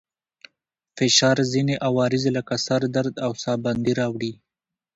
[0.97, 4.31] فشار ځينې عوارض لکه سر درد او ساه بندي راوړي.